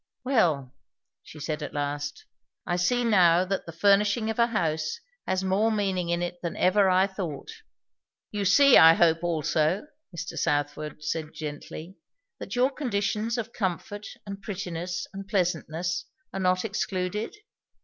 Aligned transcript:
"Well!" 0.25 0.73
she 1.21 1.39
said 1.39 1.61
at 1.61 1.75
last, 1.75 2.25
"I 2.65 2.75
see 2.75 3.03
now 3.03 3.45
that 3.45 3.67
the 3.67 3.71
furnishing 3.71 4.31
of 4.31 4.39
a 4.39 4.47
house 4.47 4.99
has 5.27 5.43
more 5.43 5.71
meaning 5.71 6.09
in 6.09 6.23
it 6.23 6.41
than 6.41 6.57
ever 6.57 6.89
I 6.89 7.05
thought." 7.05 7.51
"You 8.31 8.43
see, 8.43 8.77
I 8.77 8.95
hope 8.95 9.23
also," 9.23 9.85
Mr. 10.11 10.39
Southwode 10.39 11.03
said 11.03 11.35
gently, 11.35 11.97
"that 12.39 12.55
your 12.55 12.71
conditions 12.71 13.37
of 13.37 13.53
comfort 13.53 14.07
and 14.25 14.41
prettiness 14.41 15.05
and 15.13 15.27
pleasantness 15.27 16.05
are 16.33 16.39
not 16.39 16.65
excluded?" 16.65 17.35